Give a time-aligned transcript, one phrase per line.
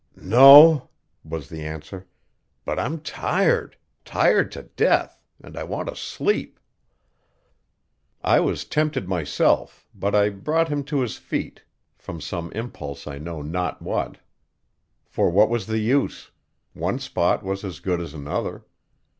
[0.17, 0.89] "No,"
[1.23, 2.07] was the answer.
[2.65, 6.59] "But I'm tired tired to death and I want to sleep."
[8.23, 11.61] I was tempted myself, but I brought him to his feet,
[11.99, 14.17] from some impulse I know not what.
[15.05, 16.31] For what was the use?
[16.73, 18.65] One spot was as good as another.